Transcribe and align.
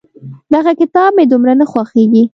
دغه 0.53 0.71
کتاب 0.81 1.09
مې 1.17 1.25
دومره 1.31 1.53
نه 1.61 1.65
خوښېږي. 1.71 2.23